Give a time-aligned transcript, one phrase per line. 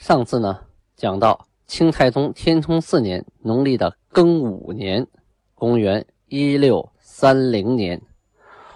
[0.00, 0.58] 上次呢，
[0.96, 5.06] 讲到清太宗天聪四年农历的庚午年，
[5.54, 8.00] 公元一六三零年，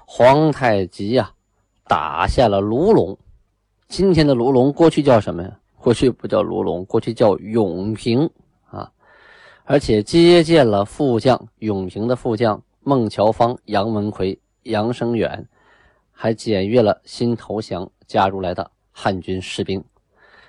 [0.04, 1.32] 皇太极呀
[1.88, 3.16] 打下了卢龙。
[3.88, 5.58] 今天的卢龙，过去叫什么呀？
[5.78, 8.28] 过去不叫卢龙，过去叫永平
[8.66, 8.92] 啊。
[9.64, 15.48] 而且接见了副将永平的副将孟乔芳、杨文魁、杨生远，
[16.12, 19.82] 还检阅了新投降加入来的汉军士兵。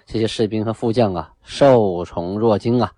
[0.06, 2.94] 这些士兵和副将啊，受宠若惊啊，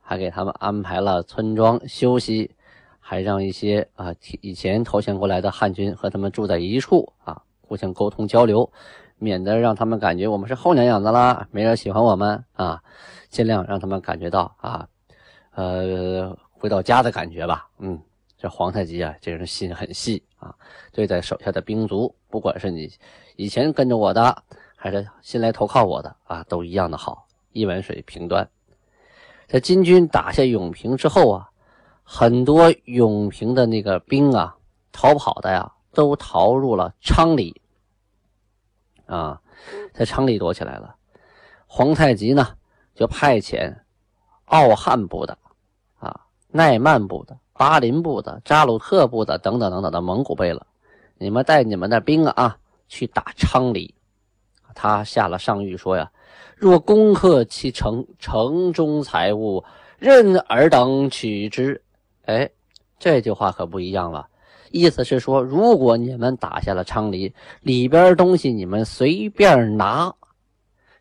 [0.00, 2.54] 还给他们安排了村庄休息，
[3.00, 8.70] 还让一些啊以前投降过来的汉军和他们住在一处啊，互相沟通交流，
[9.18, 12.80] 免得让他们感觉我们是后娘养的啦，没人喜欢我们啊，
[13.28, 14.88] 尽量让他们感觉到啊，
[15.56, 17.68] 呃，回到家的感觉吧。
[17.80, 18.00] 嗯，
[18.38, 20.54] 这皇太极啊，这人心很细啊，
[20.92, 22.88] 对待手下的兵卒，不管是你
[23.34, 24.44] 以前跟着我的。
[24.76, 28.48] 还是新来投靠我的啊，都一样的好，一碗水平端。
[29.48, 31.50] 在金军打下永平之后啊，
[32.04, 34.56] 很多永平的那个兵啊，
[34.92, 37.60] 逃跑的呀，都逃入了昌黎
[39.06, 39.40] 啊，
[39.92, 40.94] 在昌黎躲起来了。
[41.66, 42.56] 皇太极呢，
[42.94, 43.74] 就派遣
[44.44, 45.36] 奥汉部的
[45.98, 50.64] 啊、奈曼部的、巴林部的、扎鲁特部的等等等等的蒙古贝勒，
[51.18, 53.95] 你们带你们的兵啊，去打昌黎。
[54.76, 56.12] 他下了上谕说呀
[56.54, 59.64] ：“若攻克其城，城中财物
[59.98, 61.82] 任尔等取之。”
[62.26, 62.48] 哎，
[62.98, 64.28] 这句话可不一样了，
[64.70, 70.14] 意思是说，如果你们打下了昌黎，里边东西你们随便拿，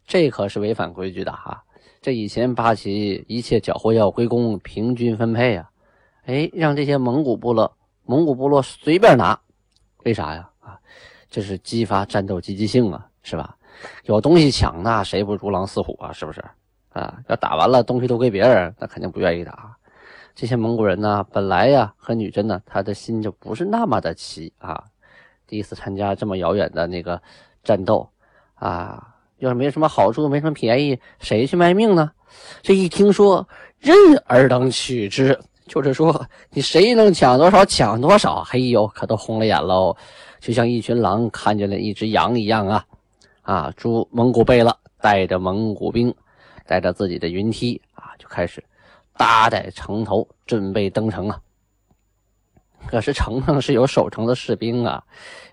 [0.08, 1.64] 这可是违反规矩的哈。
[2.02, 5.70] 这以前八旗一切缴获要归公，平均分配啊。
[6.26, 9.40] 哎，让这些蒙古部落、蒙古部落随便拿，
[10.04, 10.50] 为啥呀？
[10.60, 10.80] 啊，
[11.30, 13.58] 这是激发战斗积极性啊，是吧？
[14.04, 16.12] 有东西抢，那谁不如狼似虎啊？
[16.12, 16.44] 是不是？
[16.90, 19.76] 啊，要打完了东西都归别人，那肯定不愿意打。
[20.34, 24.84] 这些蒙古人呢，本来呀和女真呢，他的心就不是那么的齐啊。
[25.46, 27.22] 第一次参加这么遥远的那个
[27.64, 28.10] 战斗
[28.54, 32.12] 啊，要是没什么好处，没什么便宜，谁去卖命呢？
[32.62, 33.48] 这一听说
[33.80, 35.38] 任尔等取之，
[35.68, 39.96] 就是说你谁能抢多少抢多少，嘿呦，可都红了眼喽，
[40.40, 42.86] 就像一群狼看见了一只羊一样啊。
[43.46, 46.14] 啊，朱蒙古贝勒带着蒙古兵，
[46.66, 48.64] 带着自己的云梯啊，就开始
[49.16, 51.40] 搭在城头，准备登城啊。
[52.88, 55.04] 可是城上是有守城的士兵啊，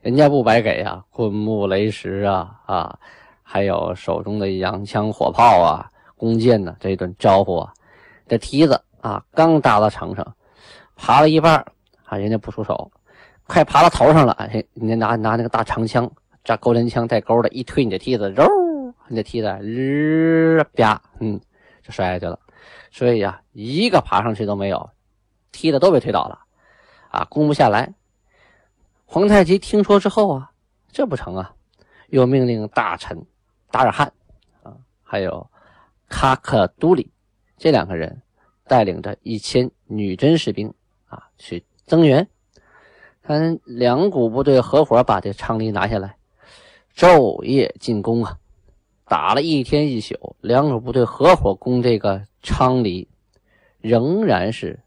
[0.00, 2.98] 人家不白给啊，棍木雷石啊啊，
[3.42, 5.84] 还有手中的洋枪火炮啊、
[6.16, 7.74] 弓箭呢，这一顿招呼啊。
[8.26, 10.36] 这梯子啊，刚搭到城上，
[10.96, 11.56] 爬了一半
[12.04, 12.90] 啊，人家不出手，
[13.46, 16.10] 快爬到头上了，哎，人家拿拿那个大长枪。
[16.44, 18.44] 这钩镰枪带钩的，一推你的梯子，肉，
[19.08, 21.40] 你的梯子日啪，嗯，
[21.82, 22.38] 就摔下去了。
[22.90, 24.90] 所以呀，一个爬上去都没有，
[25.52, 26.38] 梯子都被推倒了，
[27.10, 27.94] 啊，攻不下来。
[29.04, 30.50] 皇太极听说之后啊，
[30.90, 31.54] 这不成啊，
[32.08, 33.24] 又命令大臣
[33.70, 34.12] 达尔汉
[34.62, 35.48] 啊，还有
[36.08, 37.10] 喀克都里
[37.56, 38.20] 这两个人，
[38.66, 40.72] 带领着一千女真士兵
[41.06, 42.26] 啊，去增援。
[43.22, 46.16] 看两股部队合伙把这昌黎拿下来。
[46.94, 48.38] 昼夜进攻啊，
[49.06, 53.08] 打了一天一宿，两股部队合伙攻这个昌黎，
[53.80, 54.80] 仍然是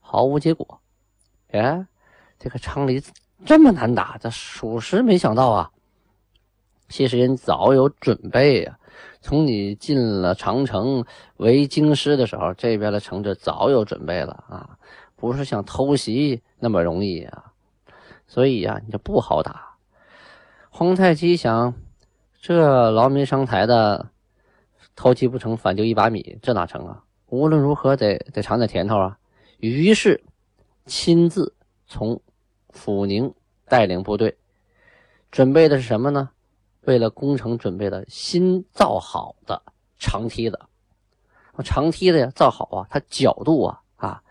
[0.00, 0.80] 毫无结果。
[1.52, 1.86] 哎，
[2.38, 3.02] 这个昌黎
[3.44, 5.70] 这么难打，这属实没想到啊。
[6.88, 8.78] 其实人早有准备呀，
[9.20, 11.04] 从你进了长城
[11.36, 14.78] 为京师的时候，这边的城就早有准备了啊，
[15.16, 17.52] 不是像偷袭那么容易啊。
[18.26, 19.75] 所以呀，你就不好打。
[20.78, 21.72] 皇太极想，
[22.38, 24.10] 这劳民伤财的，
[24.94, 27.02] 偷鸡不成反丢一把米，这哪成啊？
[27.28, 29.18] 无论如何得得尝点甜头啊！
[29.56, 30.22] 于是
[30.84, 31.54] 亲自
[31.86, 32.20] 从
[32.68, 33.32] 阜宁
[33.64, 34.36] 带领部队，
[35.30, 36.28] 准备的是什么呢？
[36.82, 39.62] 为了攻城准备的新造好的
[39.98, 40.60] 长梯子。
[41.64, 44.22] 长梯子呀，造好啊，它角度啊啊，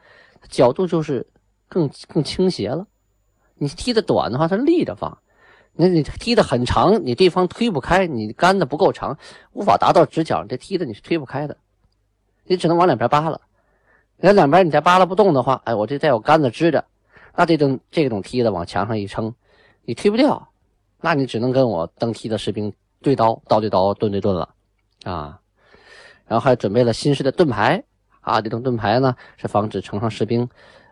[0.47, 1.25] 角度就是
[1.67, 2.85] 更更倾斜了。
[3.55, 5.17] 你梯子短的话，它立着放。
[5.75, 9.17] 那你踢得很长，你对方推不开，你杆子不够长，
[9.51, 11.57] 无法达到直角，这踢的你是推不开的，
[12.45, 13.39] 你只能往两边扒拉。
[14.17, 16.85] 那两边你再扒拉不动的话，哎，我这再有杆子支着，
[17.35, 19.33] 那这种这种梯子往墙上一撑，
[19.83, 20.47] 你推不掉，
[21.01, 24.49] 那你只能跟我登梯的士兵对刀，刀对刀，盾对盾了，
[25.03, 25.39] 啊。
[26.27, 27.83] 然后还准备了新式的盾牌，
[28.21, 30.47] 啊，这种盾牌呢是防止城上士兵，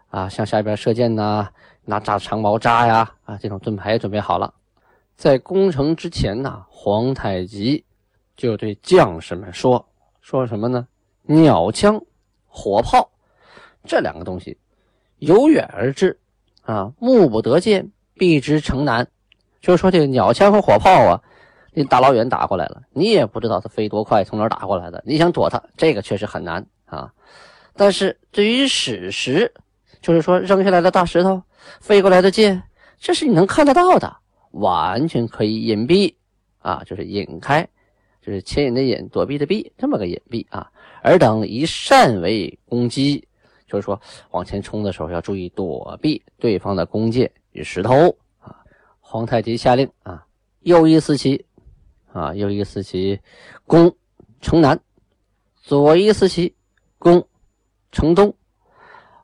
[0.09, 1.49] 啊，向下边射箭呐，
[1.85, 4.53] 拿扎长矛扎呀，啊，这种盾牌也准备好了。
[5.15, 7.83] 在攻城之前呢，皇太极
[8.35, 9.85] 就对将士们说
[10.21, 10.87] ：“说什么呢？
[11.21, 12.01] 鸟枪、
[12.47, 13.09] 火炮
[13.85, 14.57] 这两个东西
[15.19, 16.19] 由远而至，
[16.63, 19.07] 啊，目不得见，避之城南。
[19.61, 21.21] 就是说，这个鸟枪和火炮啊，
[21.71, 27.13] 你大老远打过来了，你也不知道它飞多快，从哪打过来的，你想躲它，这个确实很难啊。
[27.75, 29.53] 但是对于史实，
[30.01, 31.41] 就是说扔下来的大石头、
[31.79, 32.61] 飞过来的箭，
[32.99, 34.17] 这是你能看得到的。”
[34.53, 36.13] 完全可以隐蔽
[36.59, 37.67] 啊，就是引开，
[38.21, 40.71] 就是牵引的引，躲避的避，这么个隐蔽啊。
[41.03, 43.27] 尔等以善为攻击，
[43.67, 43.99] 就是说
[44.31, 48.63] 往前冲的时候要注意躲避对方的弓箭与石头啊。
[48.99, 50.25] 皇太极下令啊，
[50.61, 51.45] 右翼四旗
[52.11, 53.19] 啊，右翼四旗
[53.65, 53.93] 攻
[54.39, 54.79] 城南，
[55.61, 56.53] 左翼四旗
[56.99, 57.27] 攻
[57.91, 58.33] 城东，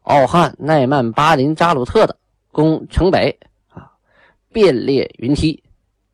[0.01, 2.17] 奥汉、奈曼、巴林、扎鲁特的
[2.51, 3.39] 攻城北。
[4.51, 5.63] 便列云梯，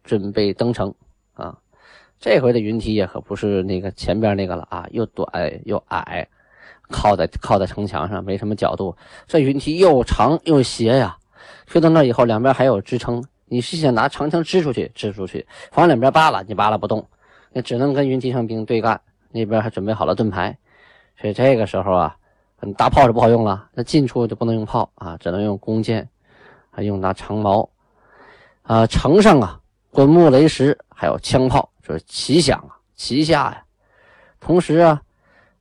[0.04, 0.94] 准备登城
[1.34, 1.58] 啊！
[2.20, 5.28] 这回的云梯也可不是那个前边那个了啊，又短
[5.66, 6.28] 又矮，
[6.90, 8.96] 靠在靠在城墙上，没什么角度。
[9.28, 11.18] 这云梯又长又斜呀，
[11.66, 13.24] 推到那以后，两边还有支撑。
[13.48, 15.46] 你是想拿长枪支出去，支出去，
[15.76, 17.08] 往两边扒拉，你扒拉不动，
[17.52, 19.00] 那只能跟云梯上兵对干。
[19.32, 20.58] 那边还准备好了盾牌，
[21.20, 22.18] 所以这个时候啊，
[22.78, 26.10] 大炮是不好用了，那近处就不能用炮啊，只能用弓箭，
[26.72, 27.70] 还用拿长矛。
[28.66, 29.60] 啊，城上啊，
[29.92, 33.64] 滚木雷石，还有枪炮，就是齐响啊，齐下呀。
[34.40, 35.02] 同时啊，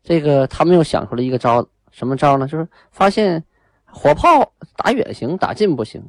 [0.03, 2.49] 这个他们又想出了一个招，什么招呢？
[2.49, 3.45] 就是发现
[3.85, 6.03] 火炮打远行，打近不行。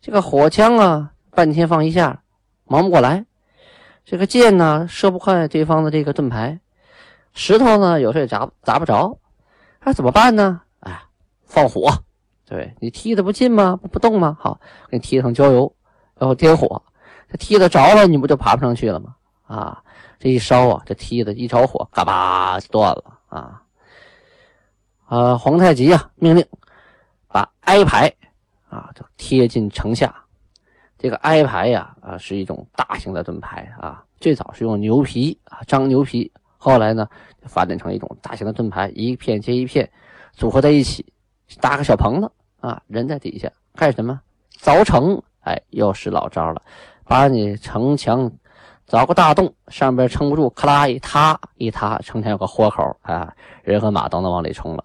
[0.00, 2.22] 这个火枪啊，半天放一下，
[2.64, 3.26] 忙不过来。
[4.04, 6.58] 这个箭呢，射不坏对方的这个盾牌。
[7.34, 9.18] 石头呢，有时候也砸砸不着。
[9.84, 10.62] 那怎么办呢？
[10.80, 11.02] 哎，
[11.44, 11.90] 放火。
[12.46, 13.78] 对你踢的不近吗？
[13.92, 14.36] 不动吗？
[14.40, 15.74] 好，给你踢上浇油。
[16.22, 16.80] 然后点火，
[17.28, 19.16] 这梯子着了，你不就爬不上去了吗？
[19.42, 19.82] 啊，
[20.20, 23.60] 这一烧啊，这梯子一着火，嘎巴就断了啊！
[25.06, 26.46] 啊，皇太极啊，命令
[27.26, 28.08] 把挨牌
[28.68, 30.14] 啊就贴近城下。
[30.96, 37.08] 这个挨牌呀，啊，是一种大型的盾牌啊，最早是用牛皮啊，张牛皮，后来呢
[37.46, 39.90] 发展成一种大型的盾牌，一片接一片
[40.34, 41.04] 组合在一起，
[41.60, 42.30] 搭个小棚子
[42.60, 44.20] 啊，人在底下干什么？
[44.60, 45.20] 凿城。
[45.42, 46.62] 哎，又是老招了，
[47.04, 48.30] 把你城墙
[48.88, 54.84] 凿个大洞，上边撑不住，咔啦一塌，一塌，城墙有个豁口啊，人和马都能往里冲了。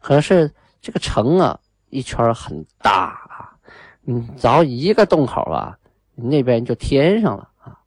[0.00, 3.56] 可是这个城啊，一圈很大啊，
[4.02, 5.76] 你凿一个洞口啊，
[6.14, 7.78] 那边就填上了啊。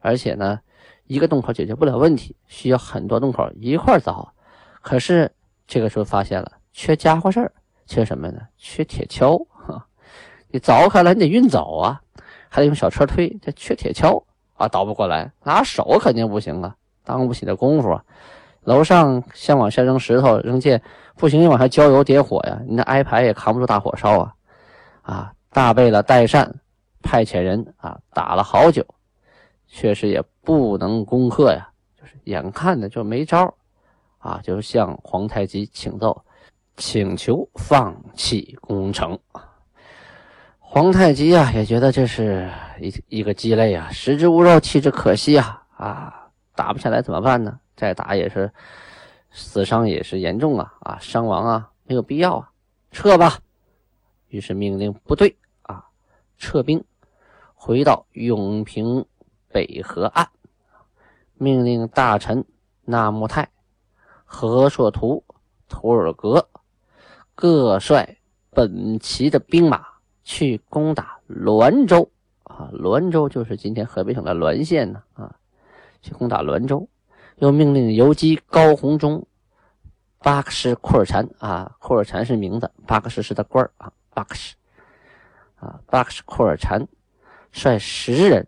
[0.00, 0.58] 而且呢，
[1.06, 4.28] 一个洞口解决不了问题，需要很多洞口一块凿。
[4.80, 5.30] 可是
[5.66, 7.52] 这个时候发现了，缺家伙事儿，
[7.86, 8.40] 缺什么呢？
[8.56, 9.46] 缺铁锹。
[10.50, 12.00] 你凿开了，你得运走啊，
[12.48, 14.22] 还得用小车推，这缺铁锹
[14.54, 16.74] 啊，倒不过来，拿手肯定不行啊，
[17.04, 18.04] 当不起这功夫啊。
[18.62, 20.82] 楼上先往下扔石头、扔箭，
[21.16, 24.34] 不行，你往下浇油、点火呀，你那挨排也扛不住大火烧啊。
[25.02, 26.54] 啊，大贝勒代善
[27.02, 28.84] 派遣人啊，打了好久，
[29.66, 33.54] 确实也不能攻克呀，就是眼看着就没招
[34.18, 36.22] 啊，就向皇太极请奏，
[36.76, 39.18] 请求放弃攻城。
[40.70, 42.46] 皇太极啊，也觉得这是
[42.78, 45.66] 一一个鸡肋啊，食之无肉，弃之可惜啊！
[45.74, 47.58] 啊，打不下来怎么办呢？
[47.74, 48.52] 再打也是
[49.30, 50.74] 死伤也是严重啊！
[50.80, 52.50] 啊，伤亡啊，没有必要啊，
[52.90, 53.38] 撤吧。
[54.28, 55.86] 于是命令部队啊
[56.36, 56.84] 撤兵，
[57.54, 59.06] 回到永平
[59.50, 60.28] 北河岸，
[61.32, 62.44] 命令大臣
[62.84, 63.48] 纳木泰、
[64.26, 65.24] 何硕图、
[65.66, 66.46] 图尔格
[67.34, 68.18] 各率
[68.50, 69.97] 本旗的兵马。
[70.28, 72.10] 去攻打滦州
[72.42, 72.68] 啊！
[72.74, 75.34] 滦州就是今天河北省的滦县呢啊！
[76.02, 76.86] 去攻打滦州，
[77.36, 79.26] 又命令游击高鸿忠、
[80.18, 84.54] 巴克什库尔禅啊，库尔禅是名字，巴克什是他官啊，巴克什
[85.56, 86.86] 啊，巴克什库尔禅
[87.50, 88.46] 率十人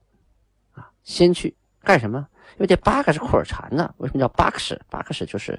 [0.73, 2.29] 啊，先去干什么？
[2.61, 4.79] 因为这巴克是库尔禅呢，为什么叫巴克什？
[4.91, 5.59] 巴克什就是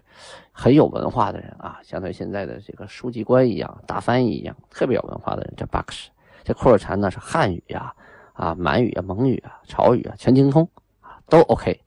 [0.51, 6.12] 很有文化的人啊，相当于现在的这个书记官一样，大翻译一样，特别有文化的人叫巴克什。
[6.43, 7.91] 这库尔禅呢是汉语呀，
[8.34, 11.81] 啊，满语啊、蒙语啊、朝语啊全精通啊，都 OK。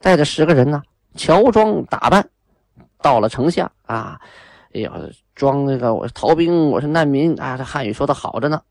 [0.00, 0.82] 带着十个人呢，
[1.14, 2.26] 乔装打扮，
[3.02, 4.18] 到了城下啊，
[4.72, 4.94] 哎呀，
[5.34, 8.62] 装那个我是逃兵，我是难民啊，这汉语说的好着呢。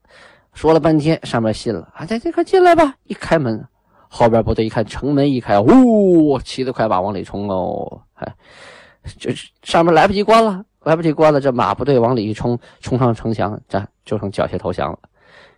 [0.56, 2.96] 说了半天，上面信了啊，这这快进来吧！
[3.04, 3.68] 一开门，
[4.16, 8.36] 后边部队一看城门一开，呜，骑着快马往里冲哦，哎，
[9.18, 15.00] 这上面来不及关了，来不及关了，这马部队往里一冲，冲上城墙，这就剩缴械投降了。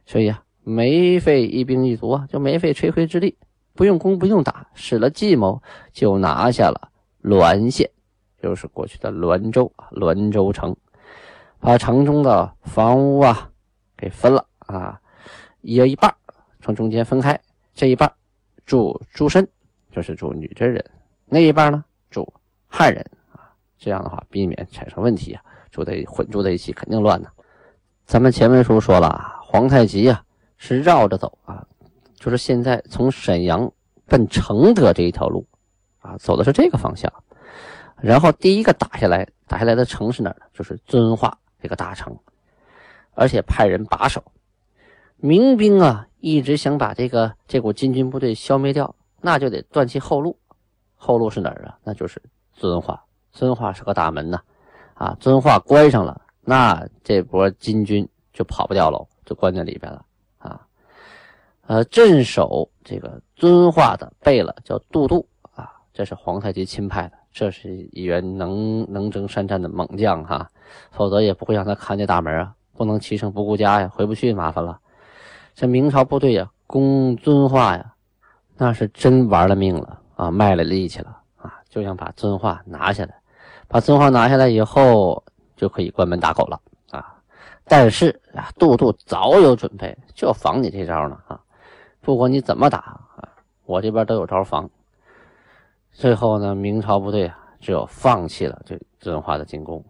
[0.05, 3.37] 所以啊，没费一兵一卒啊，就没费吹灰之力。
[3.73, 6.89] 不用攻，不用打，使了计谋就拿下了
[7.21, 7.89] 滦县，
[8.41, 10.73] 就是过去的滦州滦州城，
[11.59, 13.49] 把城中的房屋啊
[13.97, 14.97] 给分了啊，
[15.59, 16.15] 一人一半，
[16.61, 17.37] 从中间分开，
[17.73, 18.09] 这一半
[18.65, 19.47] 住诸身，
[19.91, 20.83] 就是住女真人，
[21.25, 22.31] 那一半呢住
[22.67, 25.41] 汉人啊，这样的话避免产生问题啊，
[25.71, 27.29] 住在混住在一起肯定乱呢。
[28.05, 30.23] 咱们前文书说了，皇太极啊
[30.57, 31.65] 是绕着走啊。
[32.15, 33.71] 就是现在从沈阳
[34.07, 35.45] 奔承德这一条路，
[35.99, 37.11] 啊，走的是这个方向。
[37.97, 40.37] 然后第一个打下来，打下来的城是哪呢？
[40.53, 42.17] 就是遵化这个大城，
[43.13, 44.23] 而且派人把守。
[45.17, 50.35] 民兵啊，一直想把这个这股金军部队消灭掉，那就得断其后路。
[50.95, 51.77] 后路是哪儿啊？
[51.83, 52.19] 那就是
[52.51, 52.99] 遵化。
[53.31, 54.41] 遵化是个大门呐，
[54.95, 60.03] 啊，遵化关上了，那这波金军就跑不掉喽，就关在里边了。
[61.67, 70.49] 呃，镇守这个遵化的贝勒叫杜度啊，这是皇太极钦派的，这是一员能能征善战的猛将哈，
[70.89, 74.79] 否则也不会让他看这大门啊，不能骑乘不顾家呀，回不去麻烦了。
[75.55, 77.93] 这明朝部队呀，攻遵化呀，
[78.57, 83.15] 那是真玩了命了啊，卖了力气了啊，就想把遵化拿下来，
[83.69, 85.23] 把遵化拿下来以后，
[85.55, 86.59] 就可以关门打狗了
[86.91, 87.15] 啊。
[87.63, 91.39] 但是啊，杜度早有准备，就防你这招呢啊。
[92.01, 92.79] 不管你怎么打
[93.15, 93.23] 啊，
[93.65, 94.69] 我这边都有招防。
[95.93, 99.81] 最后呢，明朝部队啊，只有放弃了这遵化的进攻。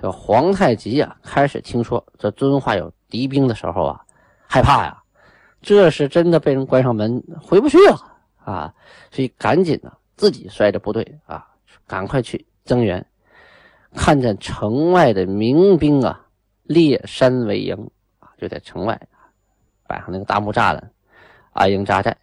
[0.00, 4.00] 这皇太极啊，开始听说这遵化有敌兵的时候啊，
[4.46, 4.99] 害怕呀，
[5.62, 8.74] 这是真的被人关上门，回不去了啊，
[9.10, 11.46] 所以赶紧呢，自己率着部队啊，
[11.86, 13.04] 赶快去增援。
[13.94, 16.26] 看见城外的民兵啊，
[16.62, 17.90] 列山为营
[18.20, 19.00] 啊，就在城外
[19.86, 20.92] 摆上那个大木栅栏。
[21.52, 22.16] 安营扎寨，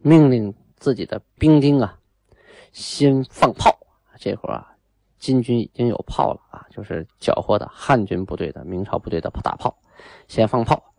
[0.00, 1.96] 命令自己的兵丁啊，
[2.72, 3.78] 先放炮。
[4.18, 4.74] 这会儿啊，
[5.18, 9.74] 金军已经有炮了啊，就是缴获的汉军部队的、明朝部队的大炮，
[10.26, 10.92] 先放炮，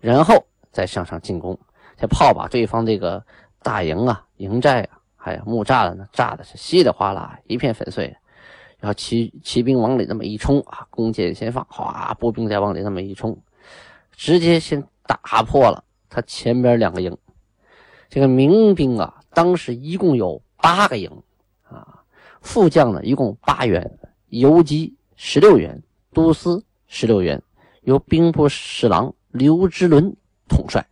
[0.00, 1.58] 然后再向上进攻。
[1.96, 3.24] 这炮把对方这个
[3.62, 8.16] 大营啊、营寨啊，还有木栅栏呢，炸的是稀里哗啦，一片粉碎。
[8.80, 13.36] 然后骑骑兵往里那么一冲啊，弓箭先放，哗，步兵再往里那么一冲，
[14.12, 15.82] 直接先打破了。
[16.08, 17.18] 他前边两个营，
[18.08, 21.10] 这个民兵啊，当时一共有八个营
[21.68, 22.02] 啊，
[22.40, 23.98] 副将呢一共八员，
[24.28, 25.82] 游击十六员，
[26.12, 27.42] 都司十六员，
[27.82, 30.16] 由兵部侍郎刘之伦
[30.48, 30.84] 统帅。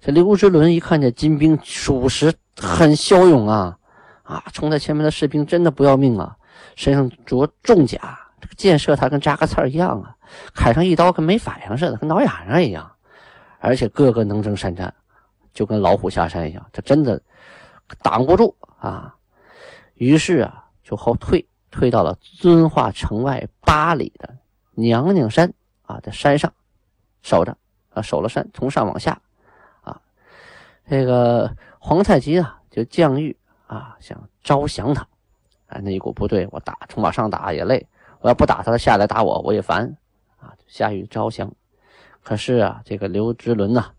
[0.00, 3.78] 这刘之伦一看见金兵，属实很骁勇啊
[4.22, 4.44] 啊！
[4.52, 6.36] 冲在前面的士兵真的不要命啊，
[6.76, 7.98] 身上着重甲，
[8.40, 10.14] 这个箭射他跟扎个刺儿一样啊，
[10.54, 12.90] 砍上一刀跟没反应似的，跟挠痒痒一样。
[13.60, 14.92] 而且个个能征善战，
[15.54, 17.22] 就跟老虎下山一样，他真的
[18.02, 19.14] 挡不住啊！
[19.94, 24.36] 于是啊，就后退，退到了遵化城外八里的
[24.72, 25.50] 娘娘山
[25.82, 26.52] 啊，在山上
[27.22, 27.56] 守着
[27.94, 29.20] 啊，守了山，从上往下
[29.82, 30.00] 啊，
[30.86, 33.34] 这个皇太极啊，就降谕
[33.66, 35.02] 啊，想招降他
[35.66, 37.86] 啊，那一股部队，我打，从往上打也累，
[38.20, 39.96] 我要不打他，他下来打我，我也烦
[40.38, 41.50] 啊，下谕招降。
[42.22, 43.92] 可是啊，这个刘知伦呐，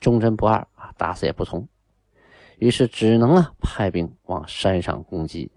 [0.00, 1.68] 忠贞不二啊，打死也不从，
[2.58, 5.52] 于是只能啊派兵往山上攻击。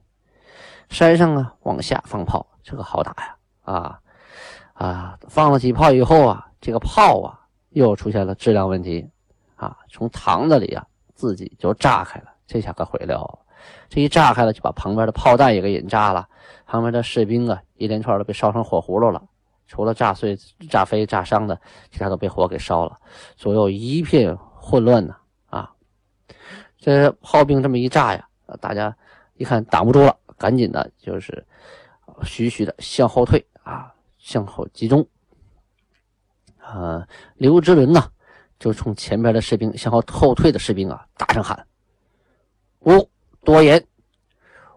[0.90, 4.00] 山上啊往下放炮，这个好打呀啊
[4.74, 5.20] 啊！
[5.28, 7.47] 放了几炮以后啊，这个炮啊
[7.78, 9.08] 又出现了质量问题
[9.56, 13.40] 啊，从膛子里啊自己就炸开了，这下可毁了！
[13.90, 16.28] 这一炸开了，就把旁边的炮弹也给引炸了，
[16.66, 19.22] 旁边的士兵啊一连串的被烧成火葫芦了。
[19.66, 20.38] 除了炸碎、
[20.70, 21.60] 炸飞、炸伤的，
[21.92, 22.98] 其他都被火给烧了，
[23.36, 25.16] 左右一片混乱呢。
[25.50, 25.74] 啊，
[26.78, 28.28] 这炮兵这么一炸呀，
[28.62, 28.96] 大家
[29.36, 31.46] 一看挡不住了，赶紧的就是
[32.24, 35.06] 徐徐的向后退啊，向后集中。
[36.68, 38.04] 啊，刘之伦呢，
[38.60, 41.66] 就冲前边的士兵向后后退的士兵啊，大声喊
[42.84, 43.10] ：“吾
[43.44, 43.82] 多言，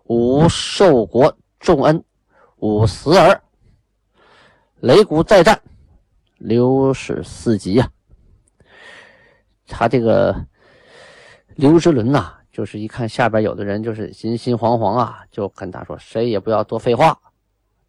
[0.04, 2.04] 吾受国重恩，
[2.58, 3.42] 吾死耳。”
[4.80, 5.60] 擂鼓再战，
[6.38, 7.90] 刘氏四级呀！
[9.66, 10.34] 他这个
[11.56, 17.20] 刘之伦呐，就是一看下边有的人就是心心惶惶啊，就跟他说：“谁也不要多废话，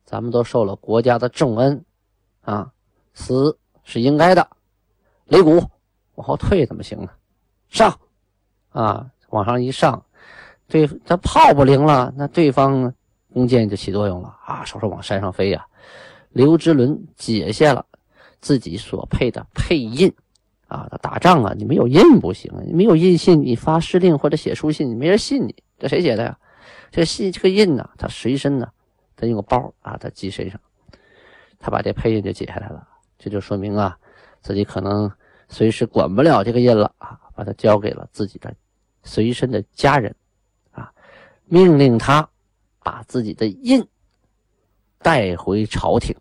[0.03, 1.86] 咱们都受了国家的重恩
[2.41, 2.70] 啊，
[3.13, 3.58] 死
[3.91, 4.48] 是应该的。
[5.27, 5.63] 擂鼓，
[6.15, 7.10] 往后退怎么行呢？
[7.69, 8.00] 上
[8.69, 10.03] 啊，往上一上，
[10.67, 12.93] 对，他炮不灵了，那对方
[13.33, 15.65] 弓箭就起作用了啊，稍稍往山上飞呀。
[16.29, 17.86] 刘之伦解下了
[18.39, 20.12] 自己所配的配印。”
[20.71, 22.63] 啊，打仗啊，你没有印不行啊！
[22.65, 25.53] 你没有印信，你发施令或者写书信，没人信你。
[25.77, 26.39] 这谁写的呀？
[26.91, 27.89] 这信这个印呢？
[27.98, 28.71] 他随身呢，
[29.17, 30.57] 他用个包啊，他系身上。
[31.60, 32.88] 他把这配印就解下来了，
[33.21, 33.95] 这就说明啊，
[34.41, 35.09] 自己可能
[35.47, 38.51] 随时管不了这个印了啊，把它交给了自己的
[39.03, 40.13] 随身的家人
[40.71, 40.91] 啊，
[41.45, 42.27] 命令他
[42.83, 43.87] 把自己的印
[44.97, 46.15] 带回朝廷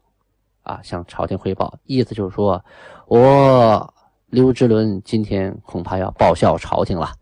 [0.62, 1.78] 啊，向朝廷汇报。
[1.84, 2.62] 意思就是说，
[3.06, 3.94] 我。
[4.30, 7.12] 刘之伦今天恐怕要报效朝廷了。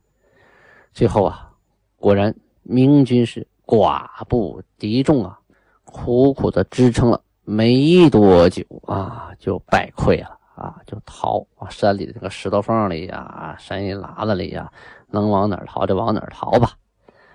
[0.93, 1.51] 最后啊，
[1.97, 5.41] 果然明军是寡不敌众啊，
[5.85, 7.19] 苦苦的支撑了
[7.49, 14.71] 没多久啊，就败溃了啊，就逃啊，山里的这个石头缝里呀，山阴喇子里呀，
[15.07, 16.73] 能往哪逃就往哪逃吧。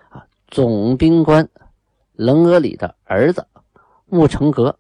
[0.10, 1.50] 啊，总兵官
[2.12, 3.48] 棱额里的儿子
[4.06, 4.78] 穆成格，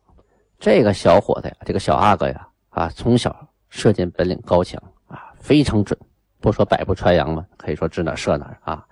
[0.60, 3.36] 这个小伙子呀，这个小阿哥呀，啊，从小。
[3.76, 6.00] 射箭本领高强啊，非常准，
[6.40, 8.86] 不说百步穿杨嘛，可以说指哪射哪啊。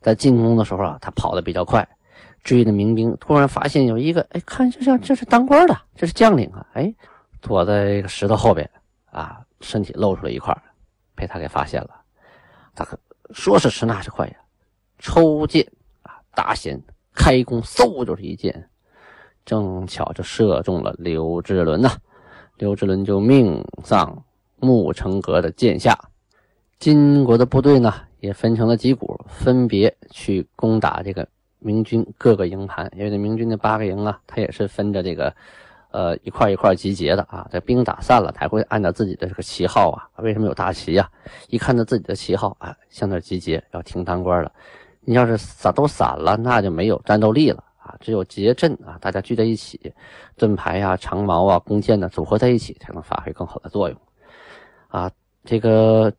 [0.00, 1.84] 在进攻的时候啊，他跑得比较快，
[2.42, 6.94] 追的民兵突然发现有一个，哎，看就像这是当官的，这是将领啊，哎，
[7.40, 8.68] 躲在一个石头后边
[9.10, 10.56] 啊，身体露出了一块，
[11.14, 11.90] 被他给发现了。
[12.74, 12.98] 他可
[13.32, 14.34] 说时迟那时快呀，
[14.98, 15.66] 抽箭
[16.02, 16.80] 啊，大弦
[17.14, 18.68] 开弓，嗖就是一箭，
[19.44, 21.90] 正巧就射中了刘志伦呐。
[22.56, 24.22] 刘志伦就命丧
[24.56, 25.98] 穆成格的剑下，
[26.78, 31.26] 金国的部队呢也分成了几股，分别去攻打这个
[31.60, 32.90] 明军各个营盘。
[32.96, 35.32] 因为这明军的八个营啊，他也是分着这个，
[35.90, 37.46] 呃，一块一块集结的啊。
[37.52, 40.08] 这兵打散了，才会按照自己的这个旗号啊。
[40.16, 41.08] 为什么有大旗呀？
[41.48, 44.52] 一看到自己的旗号啊，向那集结，要听当官了。
[45.02, 47.94] 你要是散都散了，那就没有战斗力了啊。
[48.00, 49.92] 只有结阵啊，大家聚在一起，
[50.36, 53.98] 盾牌呀、长矛啊、弓箭呢组合在一起，才能发挥更好的作用。
[54.88, 55.10] 啊，
[55.44, 56.12] 这个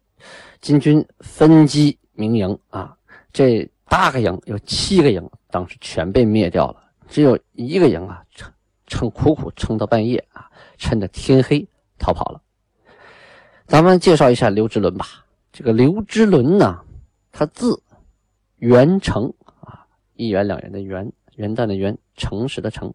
[0.61, 2.95] 金军分击明营啊，
[3.31, 8.49] 这八个营有七个营当时全被灭掉了，只有一个营啊撑
[8.87, 11.67] 撑苦苦撑到半夜啊，趁着天黑
[11.99, 12.41] 逃跑了。
[13.67, 15.25] 咱们介绍一下刘之伦吧。
[15.51, 16.79] 这个刘之伦呢，
[17.33, 17.83] 他字
[18.59, 19.25] 元成
[19.59, 21.11] 啊，一元两元的元。
[21.35, 22.93] 元旦的元，诚实的诚。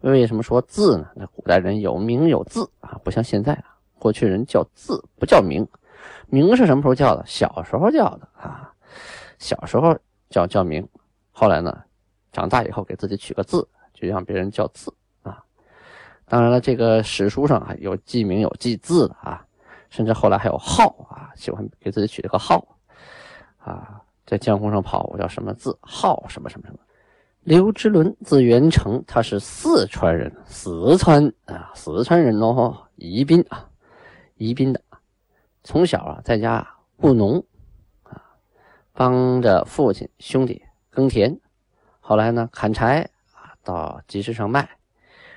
[0.00, 1.08] 为什么说字呢？
[1.14, 3.76] 那古代人有名有字啊，不像现在啊。
[3.98, 5.66] 过去人叫字不叫名，
[6.26, 7.24] 名是什么时候叫的？
[7.26, 8.70] 小时候叫的啊。
[9.38, 9.96] 小时候
[10.34, 10.84] 叫叫名，
[11.30, 11.84] 后来呢，
[12.32, 14.92] 长大以后给自己取个字，就让别人叫字
[15.22, 15.40] 啊。
[16.26, 19.46] 当然了，这个史书上啊有记名有记字的啊，
[19.90, 22.66] 甚至后来还有号啊，喜欢给自己取了个号
[23.58, 26.80] 啊，在江湖上跑，我叫什么字号什么什么什么。
[27.42, 33.70] 刘之伦字元成，他是四川人，四川啊，四川人哦，宜宾啊，
[34.34, 34.80] 宜宾的。
[35.62, 36.66] 从小啊，在家
[37.02, 37.40] 务农，
[38.96, 41.40] 帮着父亲兄弟耕田。
[41.98, 44.78] 后来呢，砍柴啊，到集市上卖。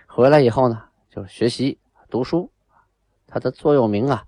[0.06, 2.52] 回来以后呢，就学习读书。
[3.26, 4.24] 他的座右铭啊，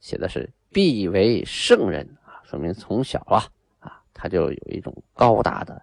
[0.00, 3.44] 写的是“必为圣人”啊，说明从小啊
[3.80, 5.80] 啊，他就有一种高大的。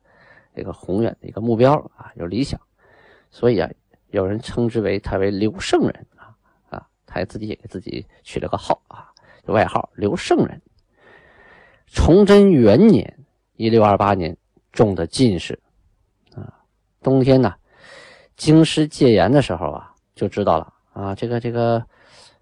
[0.55, 2.59] 这个宏远的一个目标啊，有理想，
[3.29, 3.69] 所以啊，
[4.07, 6.33] 有人称之为他为刘圣人啊
[6.69, 9.13] 啊，他自己也给自己取了个号啊，
[9.45, 10.59] 外号刘圣人。
[11.87, 13.17] 崇祯元年
[13.57, 14.35] （一六二八年）
[14.71, 15.59] 中的进士
[16.35, 16.61] 啊，
[17.01, 17.55] 冬天呢，
[18.35, 21.83] 京师戒严的时候啊，就知道了啊，这个这个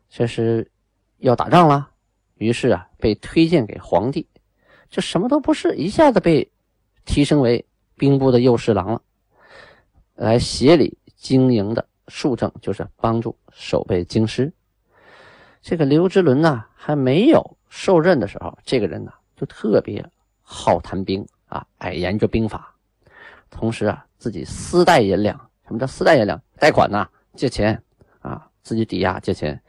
[0.10, 0.70] 这是
[1.18, 1.90] 要打仗了，
[2.36, 4.28] 于是啊，被推荐给皇帝，
[4.90, 6.52] 就什么都不是，一下子被
[7.06, 7.66] 提升为。
[7.98, 9.02] 兵部的右侍郎了，
[10.16, 14.52] 来协理经营的庶政，就是帮助守备京师。
[15.62, 20.04] 这个刘之伦呢，还没有受任的时候，这个人呢就特别
[20.42, 22.74] 好谈兵啊，爱研究兵法，
[23.50, 25.38] 同时啊，自己私贷银两。
[25.68, 26.42] 什么叫私贷银两？
[26.60, 27.82] 贷款呐，借钱
[28.20, 29.62] 啊，自己抵押借钱，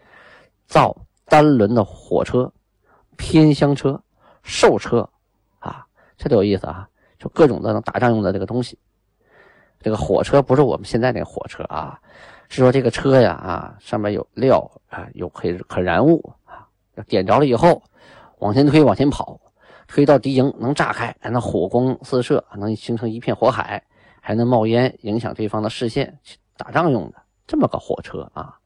[0.67, 2.53] 造单轮的火车、
[3.17, 4.01] 偏厢车、
[4.43, 5.09] 兽车
[5.59, 6.89] 啊，这都有意思啊。
[7.19, 8.79] 就各种的能打仗用的这个东西，
[9.81, 11.99] 这个火车不是我们现在那个火车啊，
[12.51, 16.69] 是说这个车呀啊，上面有料啊，有可可燃物啊，
[17.09, 17.83] 点着了以后，
[18.39, 19.41] 往前推，往前跑，
[19.87, 23.83] 推到敌营能炸开，还能火光四射，能形成一片火海，
[24.21, 26.19] 还能冒烟，影响对方的视线，
[26.57, 28.59] 打仗用的这么个火车啊！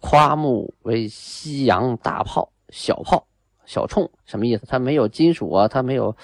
[0.00, 3.26] 夸木为西洋大炮、小炮、
[3.64, 4.64] 小铳，什么意思？
[4.66, 6.16] 它没有金属啊，它没有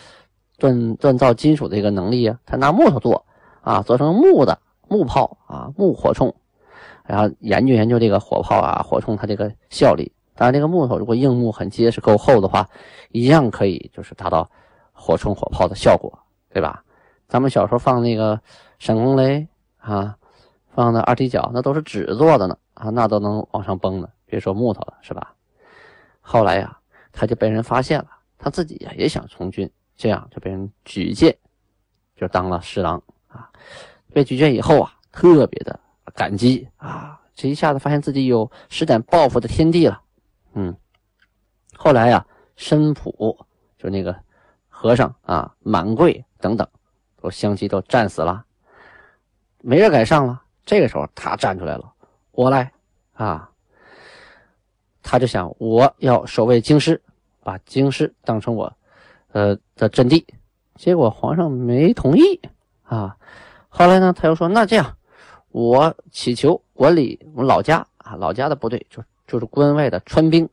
[0.59, 3.27] 锻锻造金属的一个能力啊，它拿木头做
[3.63, 6.33] 啊，做成木的木炮啊，木火铳，
[7.05, 10.13] 然后研究研究这个火炮啊、火铳它这个效力。
[10.37, 12.69] 当然，这个木头如果硬木很结实、够厚的话，
[13.11, 14.51] 一样可以就是达到
[14.93, 16.13] 火冲火炮的效果，
[16.51, 16.85] 对吧？
[17.29, 18.41] 咱们小时候放那个
[18.79, 19.47] 闪光雷
[19.79, 20.17] 啊，
[20.69, 25.35] 放的二踢脚，那都是纸做的呢啊，那都能往上崩呢，别说木头了，是吧？
[26.21, 26.77] 后来呀，
[27.13, 28.07] 他就被人发现了，
[28.39, 31.37] 他自己呀也想从军，这样就被人举荐，
[32.17, 33.49] 就当了侍郎啊。
[34.13, 35.79] 被举荐以后啊，特别的
[36.15, 40.01] 感激啊，这一下子发现自己有施展抱负的天地了。
[40.55, 40.77] 嗯，
[41.77, 43.37] 后来呀，申普
[43.77, 44.17] 就那个
[44.69, 46.67] 和尚啊，满贵等等，
[47.21, 48.45] 都相继都战死了，
[49.61, 50.43] 没人敢上了。
[50.65, 51.93] 这个时候他站出来了，
[52.31, 52.73] 我来
[53.13, 53.51] 啊！
[55.03, 57.03] 他就想我要守卫京师，
[57.41, 58.73] 把京师当成我
[59.33, 60.27] 呃的阵地。
[60.77, 62.41] 结果皇上没同意
[62.85, 63.17] 啊。
[63.69, 64.97] 后来呢，他又说那这样，
[65.51, 69.03] 我祈求管理我老家啊，老家的部队就。
[69.27, 70.49] 就是关外的川兵，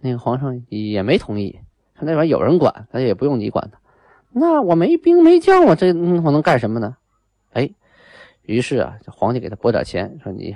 [0.00, 1.58] 那个皇上也没同意，
[1.94, 3.78] 他那边有人管，他也不用你管他。
[4.30, 6.96] 那我没兵没将，我这我能干什么呢？
[7.54, 7.70] 哎，
[8.42, 10.54] 于是啊，这皇帝给他拨点钱，说你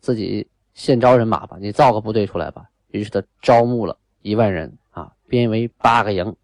[0.00, 2.64] 自己现招人马吧，你造个部队出来吧。
[2.88, 6.34] 于是他招募了一万人啊，编为八个营。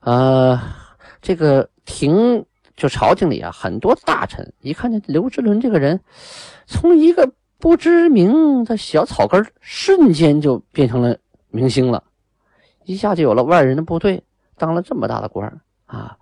[0.00, 0.58] 呃，
[1.20, 2.46] 这个廷
[2.76, 6.00] 就朝廷里啊，很多大臣一看见刘志伦这个人，
[6.66, 7.32] 从一个。
[7.60, 11.16] 不知名的小草根瞬间就变成了
[11.50, 12.02] 明星了，
[12.84, 14.22] 一下就有了万人的部队，
[14.56, 16.16] 当了这么大的官啊，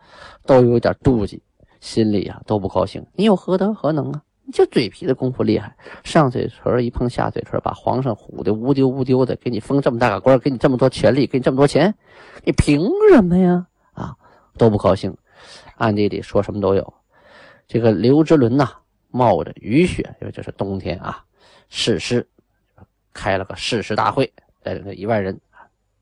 [0.44, 1.40] 都有点妒忌，
[1.80, 3.06] 心里啊都不高兴。
[3.14, 4.22] 你有何德何能啊？
[4.42, 11.94] 你这嘴皮子功夫厉害，上嘴唇一碰下嘴唇，把皇上唬得乌丢乌丢的，给你封这么大个官，给你这么多权力，给你这么多钱，
[12.44, 13.66] 你凭什么呀？
[13.92, 14.16] 啊，
[14.56, 15.16] 都不高兴，
[15.76, 16.94] 暗地里说什么都有。
[17.68, 18.70] 这个刘之伦呐，
[19.10, 21.22] 冒着雨雪，因为这是冬天啊。
[21.68, 22.26] 誓师
[23.12, 25.38] 开了个誓师大会，带领着一万人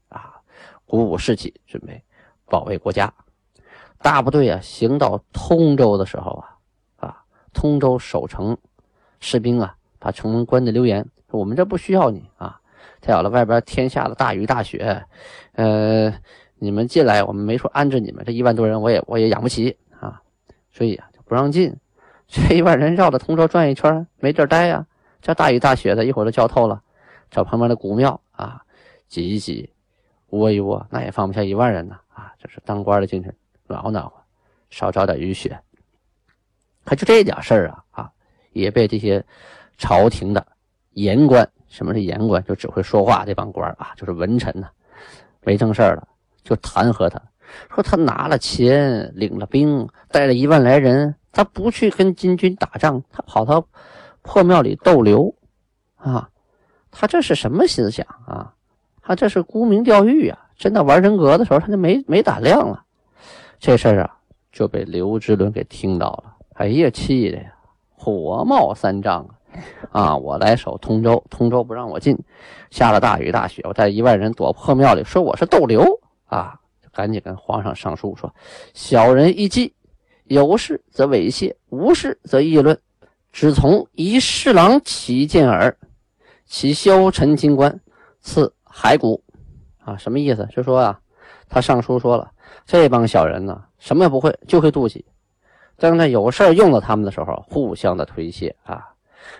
[0.08, 0.34] 啊，
[0.84, 2.02] 鼓舞士气，准备
[2.46, 3.12] 保卫国家。
[3.98, 6.56] 大部队啊，行到通州的时候啊，
[7.08, 8.56] 啊，通州守城
[9.20, 12.60] 士兵啊，把城门关的留言，说我们这不需要你啊。
[13.00, 15.04] 再有了，外边天下的大雨大雪，
[15.52, 16.12] 呃，
[16.56, 20.20] 你们进来，我们没说安置你们，这一万多人我也我也养不起啊，
[20.70, 21.74] 所以啊，就不让进。
[22.26, 24.86] 这一万人绕着通州转一圈，没地儿待呀。
[25.26, 26.80] 这大雨大雪的，一会儿都浇透了。
[27.32, 28.62] 找旁边的古庙啊，
[29.08, 29.68] 挤一挤，
[30.28, 32.30] 窝一窝，那也放不下一万人呢啊！
[32.38, 33.36] 这是当官的精神，
[33.66, 34.12] 暖和暖和，
[34.70, 35.58] 少找点雨雪。
[36.84, 38.10] 可就这点事儿啊啊，
[38.52, 39.20] 也被这些
[39.76, 40.46] 朝廷的
[40.92, 42.40] 言官，什么是言官？
[42.44, 44.68] 就只会说话这帮官啊，就是文臣呢，
[45.42, 46.06] 没正事儿了，
[46.44, 47.20] 就弹劾他，
[47.74, 53.66] 说他拿了钱，领了兵，带了一万来人，他不去跟金军打仗，他跑到。
[54.26, 55.32] 破庙里逗留，
[55.94, 56.28] 啊，
[56.90, 58.52] 他这是什么思想啊？
[59.00, 60.38] 他这是沽名钓誉啊！
[60.56, 62.82] 真的玩人格的时候，他就没没胆量了。
[63.60, 64.18] 这事儿啊，
[64.50, 66.34] 就被刘之伦给听到了。
[66.54, 67.54] 哎呀，气的呀，
[67.94, 69.24] 火冒三丈
[69.92, 70.02] 啊！
[70.02, 72.18] 啊，我来守通州，通州不让我进，
[72.70, 75.82] 下了大雨大雪，我带一万人躲破庙里，说我是逗留
[76.26, 76.58] 啊！
[76.82, 78.34] 就赶紧跟皇上上书说：
[78.74, 79.72] 小人一计，
[80.24, 82.76] 有事则猥亵，无事则议论。
[83.36, 85.76] 只从一侍郎起见耳，
[86.46, 87.78] 其消沉金冠，
[88.22, 89.22] 赐骸骨。
[89.84, 90.48] 啊，什么意思？
[90.56, 90.98] 就说啊，
[91.46, 92.30] 他上书说了，
[92.64, 95.04] 这帮小人呢，什么也不会，就会妒忌。
[95.76, 98.78] 当他有事用到他们的时候，互相的推卸啊；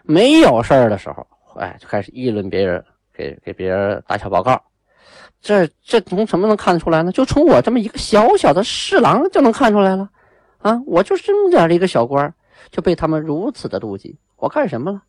[0.03, 1.27] 没有事的时候，
[1.59, 4.63] 哎，就开始议论别人，给给别人打小报告。
[5.41, 7.11] 这这从什么能看得出来呢？
[7.13, 10.11] 就从我这么一个小小的侍郎就能看出来了。
[10.59, 12.35] 啊，我就这么点的一个小官。
[12.71, 15.03] 就被他们如此的妒忌，我干什么了？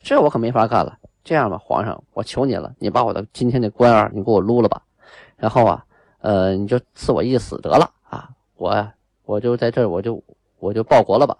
[0.00, 0.98] 这我可没法干了。
[1.24, 4.80] 这样吧，皇上，我求你了，你把我的今天的官儿，你给我撸了吧。
[5.36, 5.84] 然后啊，
[6.20, 8.30] 呃，你就赐我一死得了啊！
[8.56, 8.88] 我
[9.24, 10.22] 我就在这儿，我就
[10.60, 11.36] 我就报国了吧。